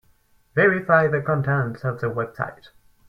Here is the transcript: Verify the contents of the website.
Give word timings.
Verify 0.55 1.07
the 1.09 1.21
contents 1.21 1.83
of 1.83 1.99
the 2.01 2.07
website. 2.07 2.69